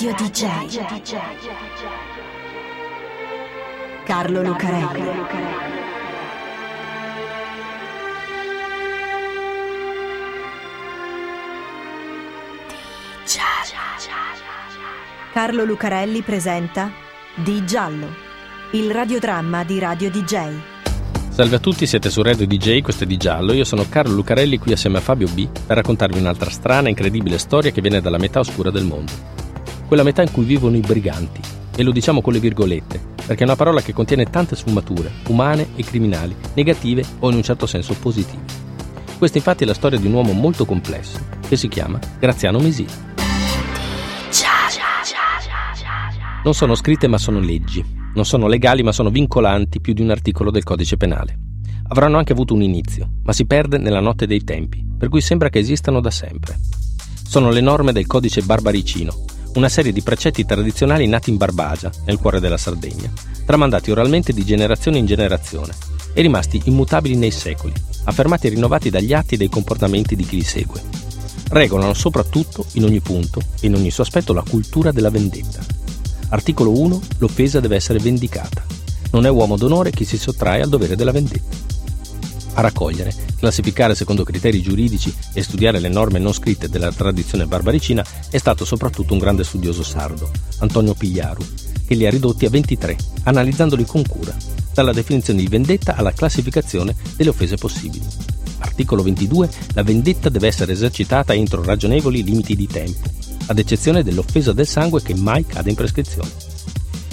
[0.00, 0.46] Radio DJ.
[4.04, 5.02] Carlo Lucarelli.
[15.32, 16.92] Carlo Lucarelli presenta
[17.34, 18.06] Di Giallo,
[18.74, 20.58] il radiodramma di Radio DJ.
[21.30, 24.58] Salve a tutti, siete su Radio DJ, questo è Di Giallo, io sono Carlo Lucarelli
[24.58, 28.18] qui assieme a Fabio B per raccontarvi un'altra strana e incredibile storia che viene dalla
[28.18, 29.37] metà oscura del mondo.
[29.88, 31.40] Quella metà in cui vivono i briganti,
[31.74, 35.68] e lo diciamo con le virgolette, perché è una parola che contiene tante sfumature, umane
[35.76, 38.42] e criminali, negative o in un certo senso positive.
[39.16, 42.92] Questa infatti è la storia di un uomo molto complesso, che si chiama Graziano Mesina.
[46.44, 50.10] Non sono scritte ma sono leggi, non sono legali ma sono vincolanti più di un
[50.10, 51.38] articolo del codice penale.
[51.88, 55.48] Avranno anche avuto un inizio, ma si perde nella notte dei tempi, per cui sembra
[55.48, 56.58] che esistano da sempre.
[57.26, 62.18] Sono le norme del codice barbaricino, una serie di precetti tradizionali nati in Barbagia, nel
[62.18, 63.12] cuore della Sardegna,
[63.44, 65.72] tramandati oralmente di generazione in generazione
[66.12, 67.72] e rimasti immutabili nei secoli,
[68.04, 70.80] affermati e rinnovati dagli atti e dei comportamenti di chi li segue.
[71.50, 75.78] Regolano soprattutto, in ogni punto e in ogni suo aspetto, la cultura della vendetta
[76.30, 77.00] Articolo 1.
[77.18, 78.64] L'offesa deve essere vendicata.
[79.12, 81.67] Non è uomo d'onore chi si sottrae al dovere della vendetta.
[82.58, 88.04] A raccogliere, classificare secondo criteri giuridici e studiare le norme non scritte della tradizione barbaricina
[88.30, 90.28] è stato soprattutto un grande studioso sardo,
[90.58, 91.46] Antonio Pigliaru,
[91.86, 94.34] che li ha ridotti a 23, analizzandoli con cura,
[94.74, 98.04] dalla definizione di vendetta alla classificazione delle offese possibili.
[98.58, 99.48] Articolo 22.
[99.74, 103.08] La vendetta deve essere esercitata entro ragionevoli limiti di tempo,
[103.46, 106.47] ad eccezione dell'offesa del sangue che mai cade in prescrizione.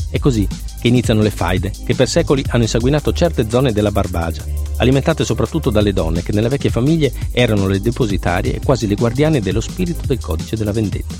[0.09, 0.47] È così
[0.79, 4.43] che iniziano le faide, che per secoli hanno insanguinato certe zone della Barbagia,
[4.77, 9.41] alimentate soprattutto dalle donne che nelle vecchie famiglie erano le depositarie e quasi le guardiane
[9.41, 11.15] dello spirito del codice della vendetta.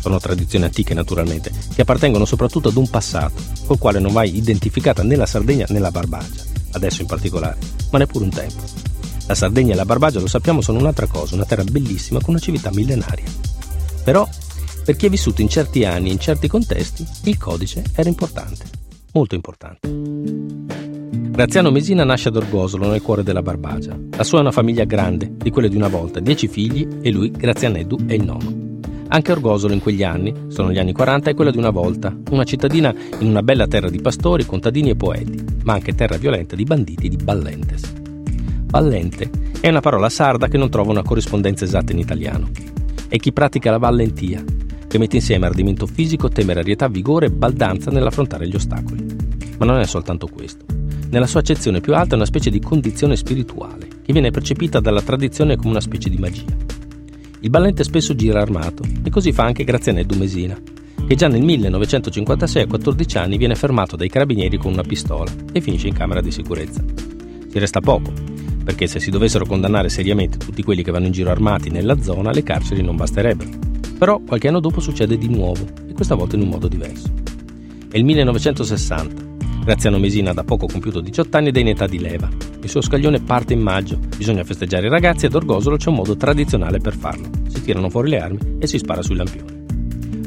[0.00, 5.02] Sono tradizioni antiche naturalmente, che appartengono soprattutto ad un passato, col quale non vai identificata
[5.02, 6.42] né la Sardegna né la Barbagia,
[6.72, 7.58] adesso in particolare,
[7.90, 8.62] ma neppure un tempo.
[9.26, 12.42] La Sardegna e la Barbagia, lo sappiamo, sono un'altra cosa, una terra bellissima con una
[12.42, 13.24] civiltà millenaria.
[14.02, 14.28] Però,
[14.84, 18.64] per chi è vissuto in certi anni in certi contesti, il codice era importante,
[19.12, 19.88] molto importante.
[21.30, 23.98] Graziano Mesina nasce ad Orgosolo, nel cuore della Barbagia.
[24.16, 27.30] La sua è una famiglia grande, di quelle di una volta, dieci figli e lui,
[27.30, 28.68] Grazianeddu, è il nono.
[29.08, 32.44] Anche Orgosolo in quegli anni, sono gli anni 40, è quella di una volta, una
[32.44, 36.64] cittadina in una bella terra di pastori, contadini e poeti, ma anche terra violenta di
[36.64, 37.92] banditi di ballentes.
[37.92, 39.30] Ballente
[39.60, 42.50] è una parola sarda che non trova una corrispondenza esatta in italiano
[43.10, 44.42] è chi pratica la valentia,
[44.90, 49.06] che mette insieme ardimento fisico, temerarietà, vigore e baldanza nell'affrontare gli ostacoli.
[49.56, 50.64] Ma non è soltanto questo.
[51.10, 55.00] Nella sua accezione più alta è una specie di condizione spirituale, che viene percepita dalla
[55.00, 56.56] tradizione come una specie di magia.
[57.38, 60.60] Il ballente spesso gira armato, e così fa anche Grazianeddu Mesina,
[61.06, 65.60] che già nel 1956 a 14 anni viene fermato dai carabinieri con una pistola e
[65.60, 66.82] finisce in camera di sicurezza.
[66.82, 68.12] Ci resta poco,
[68.64, 72.32] perché se si dovessero condannare seriamente tutti quelli che vanno in giro armati nella zona,
[72.32, 73.69] le carceri non basterebbero.
[74.00, 77.12] Però qualche anno dopo succede di nuovo, e questa volta in un modo diverso.
[77.90, 79.22] È il 1960.
[79.62, 82.26] Graziano Mesina ha da poco compiuto 18 anni ed è in età di leva.
[82.62, 85.96] Il suo scaglione parte in maggio, bisogna festeggiare i ragazzi e ad Orgosolo c'è un
[85.96, 87.28] modo tradizionale per farlo.
[87.48, 89.58] Si tirano fuori le armi e si spara sui lampioni.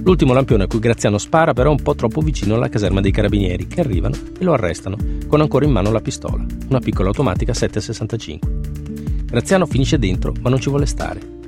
[0.03, 3.11] L'ultimo lampione a cui Graziano spara però è un po' troppo vicino alla caserma dei
[3.11, 7.53] carabinieri, che arrivano e lo arrestano, con ancora in mano la pistola, una piccola automatica
[7.53, 9.25] 7,65.
[9.25, 11.41] Graziano finisce dentro, ma non ci vuole stare.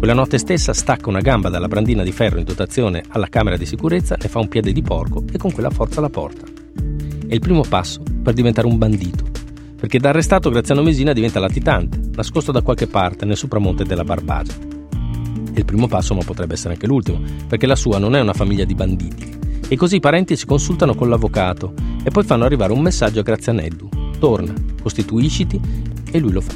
[0.00, 3.66] Quella notte stessa stacca una gamba dalla brandina di ferro in dotazione alla camera di
[3.66, 6.46] sicurezza, ne fa un piede di porco e con quella forza la porta.
[7.26, 9.26] È il primo passo per diventare un bandito,
[9.76, 14.54] perché da arrestato Graziano Mesina diventa latitante, nascosto da qualche parte nel sopramonte della Barbagia
[15.52, 18.64] il primo passo, ma potrebbe essere anche l'ultimo, perché la sua non è una famiglia
[18.64, 19.38] di banditi.
[19.68, 23.22] E così i parenti si consultano con l'avvocato e poi fanno arrivare un messaggio a
[23.22, 23.88] Grazianeddu.
[24.18, 25.60] Torna, costituisciti
[26.10, 26.54] e lui lo fa.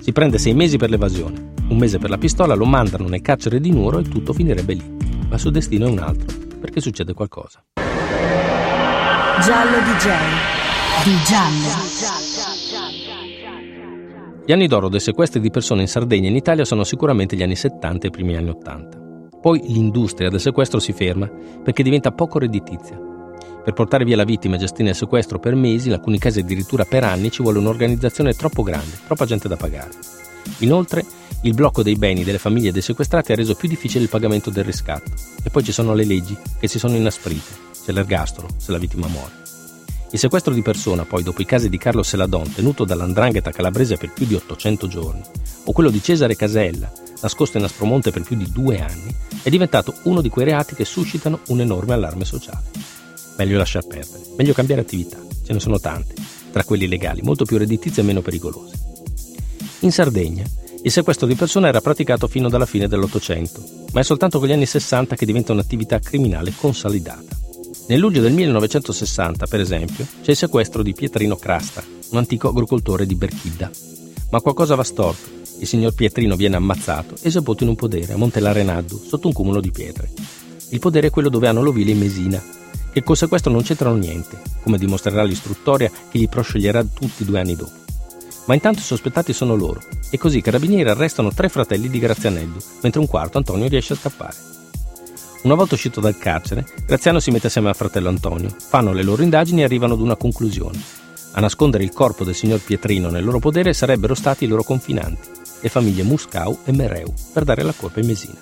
[0.00, 3.60] Si prende sei mesi per l'evasione, un mese per la pistola, lo mandano nel carcere
[3.60, 4.96] di Nuoro e tutto finirebbe lì.
[5.28, 7.62] Ma il suo destino è un altro, perché succede qualcosa.
[9.42, 10.08] Giallo DJ.
[11.04, 11.92] Di giallo.
[14.46, 17.42] Gli anni d'oro dei sequestri di persone in Sardegna e in Italia sono sicuramente gli
[17.42, 18.98] anni 70 e i primi anni 80.
[19.40, 21.30] Poi l'industria del sequestro si ferma
[21.62, 23.00] perché diventa poco redditizia.
[23.64, 26.84] Per portare via la vittima e gestire il sequestro per mesi, in alcuni casi addirittura
[26.84, 30.23] per anni, ci vuole un'organizzazione troppo grande, troppa gente da pagare.
[30.58, 31.04] Inoltre,
[31.42, 34.64] il blocco dei beni delle famiglie dei sequestrati ha reso più difficile il pagamento del
[34.64, 35.10] riscatto.
[35.42, 37.52] E poi ci sono le leggi che si sono inasprite,
[37.84, 39.42] c'è l'ergastolo se la vittima muore.
[40.10, 44.12] Il sequestro di persona, poi, dopo i casi di Carlo Seladon, tenuto dall'andrangheta calabrese per
[44.12, 45.20] più di 800 giorni,
[45.64, 49.12] o quello di Cesare Casella, nascosto in Aspromonte per più di due anni,
[49.42, 52.62] è diventato uno di quei reati che suscitano un enorme allarme sociale.
[53.36, 56.14] Meglio lasciar perdere, meglio cambiare attività, ce ne sono tante,
[56.52, 58.83] tra quelli legali, molto più redditizie e meno pericolose.
[59.84, 60.44] In Sardegna,
[60.82, 64.52] il sequestro di persona era praticato fino alla fine dell'Ottocento, ma è soltanto con gli
[64.52, 67.36] anni 60 che diventa un'attività criminale consolidata.
[67.88, 73.04] Nel luglio del 1960, per esempio, c'è il sequestro di Pietrino Crasta, un antico agricoltore
[73.04, 73.70] di Berchidda.
[74.30, 75.28] Ma qualcosa va storto.
[75.58, 79.60] Il signor Pietrino viene ammazzato e sepolto in un podere a Montelarenaddu, sotto un cumulo
[79.60, 80.10] di pietre.
[80.70, 82.42] Il podere è quello dove hanno l'ovile in Mesina,
[82.90, 87.54] che col sequestro non c'entrano niente, come dimostrerà l'istruttoria che gli prosceglierà tutti due anni
[87.54, 87.83] dopo.
[88.46, 89.80] Ma intanto i sospettati sono loro,
[90.10, 93.96] e così i carabinieri arrestano tre fratelli di Grazianello, mentre un quarto, Antonio, riesce a
[93.96, 94.36] scappare.
[95.44, 99.22] Una volta uscito dal carcere, Graziano si mette assieme al fratello Antonio, fanno le loro
[99.22, 100.80] indagini e arrivano ad una conclusione.
[101.32, 105.28] A nascondere il corpo del signor Pietrino nel loro podere sarebbero stati i loro confinanti,
[105.60, 108.40] le famiglie Muscau e Mereu, per dare la colpa in Mesina.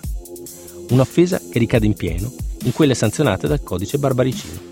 [0.91, 2.33] Un'offesa che ricade in pieno
[2.65, 4.72] in quelle sanzionate dal codice barbaricino.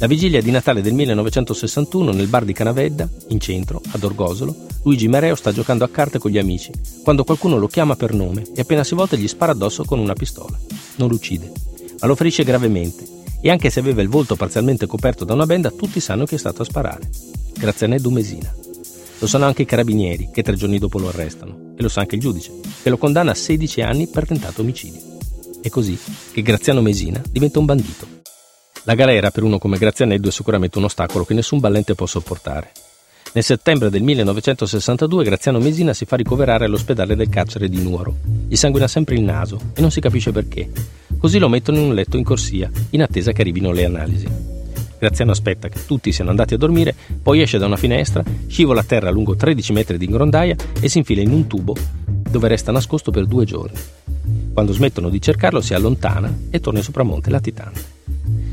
[0.00, 5.08] La vigilia di Natale del 1961 nel bar di Canavedda, in centro, ad Orgosolo, Luigi
[5.08, 6.72] Mereo sta giocando a carte con gli amici,
[7.04, 10.14] quando qualcuno lo chiama per nome e appena si volta gli spara addosso con una
[10.14, 10.58] pistola.
[10.96, 11.52] Non lo uccide,
[12.00, 13.04] ma lo ferisce gravemente
[13.42, 16.38] e anche se aveva il volto parzialmente coperto da una benda, tutti sanno che è
[16.38, 17.06] stato a sparare.
[17.58, 18.54] Grazianeddu Mesina.
[19.18, 22.14] Lo sanno anche i carabinieri, che tre giorni dopo lo arrestano, e lo sa anche
[22.14, 22.52] il giudice,
[22.82, 25.18] che lo condanna a 16 anni per tentato omicidio.
[25.60, 25.98] È così
[26.32, 28.19] che Graziano Mesina diventa un bandito
[28.90, 32.72] la galera per uno come Grazianello è sicuramente un ostacolo che nessun ballente può sopportare.
[33.34, 38.16] Nel settembre del 1962 Graziano Mesina si fa ricoverare all'ospedale del carcere di Nuoro.
[38.48, 40.68] Gli sanguina sempre il naso e non si capisce perché.
[41.16, 44.26] Così lo mettono in un letto in corsia, in attesa che arrivino le analisi.
[44.98, 46.92] Graziano aspetta che tutti siano andati a dormire,
[47.22, 50.98] poi esce da una finestra, scivola a terra lungo 13 metri di grondaia e si
[50.98, 51.76] infila in un tubo
[52.28, 53.78] dove resta nascosto per due giorni.
[54.52, 57.98] Quando smettono di cercarlo si allontana e torna in sopramonte latitante.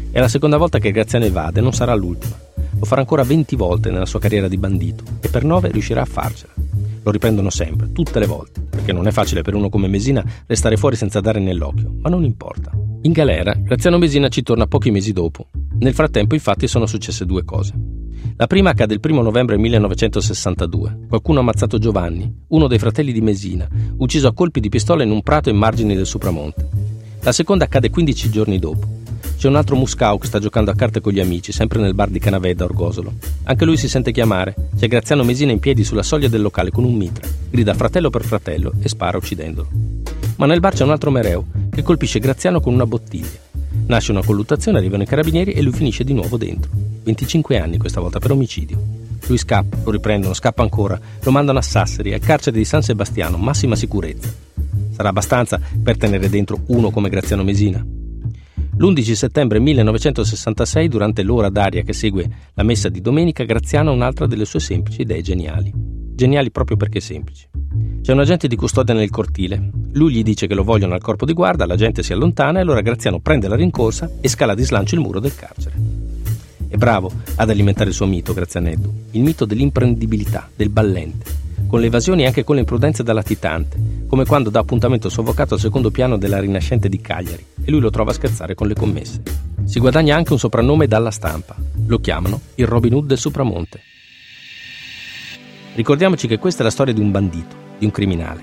[0.09, 2.35] È la seconda volta che Graziano evade, non sarà l'ultima.
[2.79, 6.05] Lo farà ancora 20 volte nella sua carriera di bandito e per 9 riuscirà a
[6.05, 6.53] farcela.
[7.03, 10.77] Lo riprendono sempre, tutte le volte, perché non è facile per uno come Mesina restare
[10.77, 12.71] fuori senza dare nell'occhio, ma non importa.
[13.03, 15.47] In galera, Graziano Mesina ci torna pochi mesi dopo.
[15.79, 17.73] Nel frattempo, infatti, sono successe due cose.
[18.35, 21.05] La prima accade il 1 novembre 1962.
[21.07, 23.67] Qualcuno ha ammazzato Giovanni, uno dei fratelli di Mesina,
[23.97, 26.67] ucciso a colpi di pistola in un prato ai margini del Supramonte.
[27.21, 28.96] La seconda accade 15 giorni dopo.
[29.37, 32.09] C'è un altro Muscau che sta giocando a carte con gli amici, sempre nel bar
[32.09, 33.13] di Canaveda, Orgosolo.
[33.43, 34.55] Anche lui si sente chiamare.
[34.75, 37.27] C'è Graziano Mesina in piedi sulla soglia del locale con un mitra.
[37.47, 39.69] Grida fratello per fratello e spara uccidendolo.
[40.37, 43.37] Ma nel bar c'è un altro Mereo che colpisce Graziano con una bottiglia.
[43.85, 46.71] Nasce una colluttazione, arrivano i carabinieri e lui finisce di nuovo dentro.
[47.03, 48.81] 25 anni questa volta per omicidio.
[49.27, 53.37] Lui scappa, lo riprendono, scappa ancora, lo mandano a Sassari, al carcere di San Sebastiano,
[53.37, 54.33] massima sicurezza.
[54.95, 57.96] Sarà abbastanza per tenere dentro uno come Graziano Mesina?
[58.79, 64.27] L'11 settembre 1966, durante l'ora d'aria che segue la messa di domenica, Graziano ha un'altra
[64.27, 65.73] delle sue semplici idee geniali.
[65.73, 67.49] Geniali proprio perché semplici.
[68.03, 69.71] C'è un agente di custodia nel cortile.
[69.93, 72.61] Lui gli dice che lo vogliono al corpo di guarda, la gente si allontana e
[72.61, 75.75] allora Graziano prende la rincorsa e scala di slancio il muro del carcere.
[76.67, 81.87] È bravo ad alimentare il suo mito, Grazianeddu, il mito dell'imprendibilità, del ballente con le
[81.87, 85.13] evasioni e anche con le imprudenze da latitante, come quando dà appuntamento al
[85.55, 88.73] al secondo piano della rinascente di Cagliari e lui lo trova a scherzare con le
[88.73, 89.21] commesse.
[89.65, 91.55] Si guadagna anche un soprannome dalla stampa.
[91.85, 93.81] Lo chiamano il Robin Hood del Supramonte.
[95.75, 98.41] Ricordiamoci che questa è la storia di un bandito, di un criminale,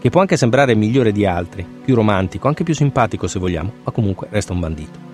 [0.00, 3.92] che può anche sembrare migliore di altri, più romantico, anche più simpatico se vogliamo, ma
[3.92, 5.13] comunque resta un bandito.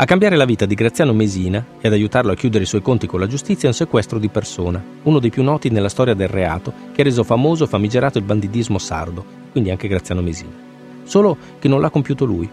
[0.00, 3.06] A cambiare la vita di Graziano Mesina e ad aiutarlo a chiudere i suoi conti
[3.06, 6.28] con la giustizia è un sequestro di persona, uno dei più noti nella storia del
[6.28, 10.52] reato che ha reso famoso e famigerato il banditismo sardo, quindi anche Graziano Mesina.
[11.02, 12.48] Solo che non l'ha compiuto lui.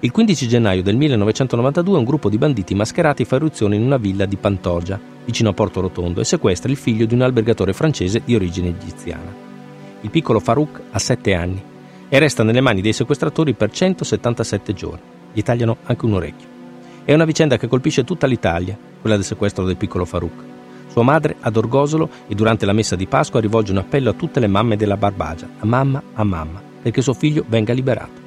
[0.00, 4.24] Il 15 gennaio del 1992 un gruppo di banditi mascherati fa irruzione in una villa
[4.24, 8.34] di Pantogia, vicino a Porto Rotondo, e sequestra il figlio di un albergatore francese di
[8.34, 9.30] origine egiziana.
[10.00, 11.62] Il piccolo Farouk ha 7 anni
[12.08, 15.02] e resta nelle mani dei sequestratori per 177 giorni.
[15.34, 16.49] Gli tagliano anche un orecchio.
[17.10, 20.44] È una vicenda che colpisce tutta l'Italia, quella del sequestro del piccolo Farouk.
[20.86, 24.38] Sua madre ad Orgosolo e durante la messa di Pasqua rivolge un appello a tutte
[24.38, 28.20] le mamme della Barbagia, a mamma a mamma, perché suo figlio venga liberato.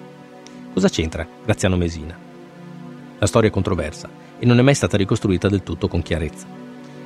[0.73, 2.13] Cosa c'entra Graziano Mesina?
[3.19, 6.45] La storia è controversa e non è mai stata ricostruita del tutto con chiarezza.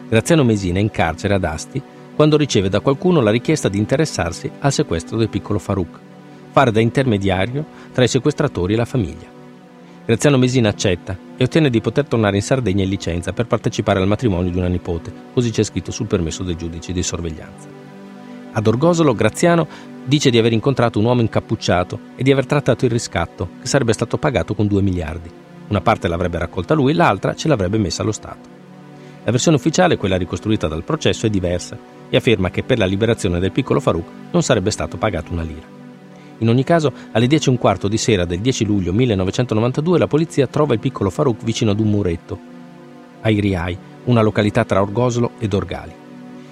[0.10, 1.79] Graziano Mesina è in carcere ad Asti
[2.15, 6.00] quando riceve da qualcuno la richiesta di interessarsi al sequestro del piccolo Farouk,
[6.50, 9.36] fare da intermediario tra i sequestratori e la famiglia.
[10.07, 14.07] Graziano Mesina accetta e ottiene di poter tornare in Sardegna in licenza per partecipare al
[14.07, 17.67] matrimonio di una nipote, così c'è scritto sul permesso dei giudici di sorveglianza.
[18.53, 19.67] Ad Orgosolo Graziano
[20.05, 23.91] dice di aver incontrato un uomo incappucciato e di aver trattato il riscatto, che sarebbe
[23.91, 25.29] stato pagato con 2 miliardi.
[25.67, 28.47] Una parte l'avrebbe raccolta lui, l'altra ce l'avrebbe messa allo Stato.
[29.25, 31.77] La versione ufficiale, quella ricostruita dal processo, è diversa
[32.09, 35.76] e afferma che per la liberazione del piccolo Farouk non sarebbe stato pagato una lira.
[36.39, 40.08] In ogni caso, alle 10 e un quarto di sera del 10 luglio 1992 la
[40.08, 42.39] polizia trova il piccolo Farouk vicino ad un muretto,
[43.22, 45.91] a Iriai, una località tra Orgosolo ed Orgali.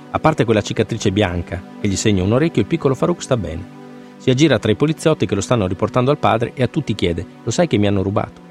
[0.10, 3.84] A parte quella cicatrice bianca che gli segna un orecchio, il piccolo Farouk sta bene.
[4.18, 7.26] Si aggira tra i poliziotti che lo stanno riportando al padre e a tutti chiede:
[7.44, 8.42] Lo sai che mi hanno rubato?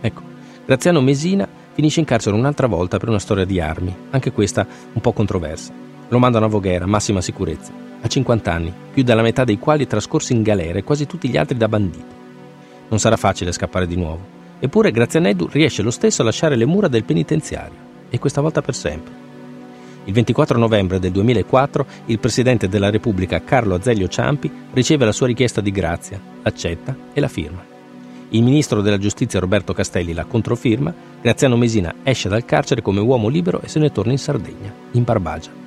[0.00, 0.22] Ecco,
[0.66, 5.00] Graziano Mesina finisce in carcere un'altra volta per una storia di armi, anche questa un
[5.00, 5.72] po' controversa.
[6.08, 10.32] Lo mandano a Voghera, massima sicurezza a 50 anni, più della metà dei quali trascorsi
[10.32, 12.20] in galera e quasi tutti gli altri da bandito.
[12.88, 14.40] Non sarà facile scappare di nuovo.
[14.58, 18.74] Eppure Grazianeddu riesce lo stesso a lasciare le mura del penitenziario, e questa volta per
[18.74, 19.20] sempre.
[20.04, 25.28] Il 24 novembre del 2004 il Presidente della Repubblica Carlo Azeglio Ciampi riceve la sua
[25.28, 27.64] richiesta di grazia, l'accetta e la firma.
[28.30, 33.28] Il Ministro della Giustizia Roberto Castelli la controfirma, Graziano Mesina esce dal carcere come uomo
[33.28, 35.61] libero e se ne torna in Sardegna, in Barbagia.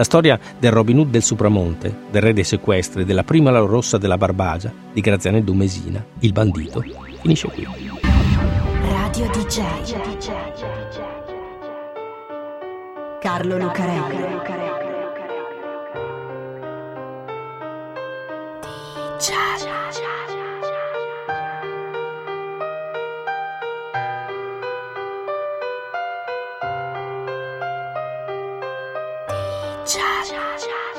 [0.00, 3.98] La storia del Robin Hood del Supramonte, del re dei sequestri, della prima la rossa
[3.98, 6.82] della Barbagia, di Graziano Mesina, il bandito,
[7.20, 7.68] finisce qui.
[8.80, 9.60] Radio DJ.
[13.20, 14.59] Carlo Lucarelli.
[29.90, 30.89] 恰恰恰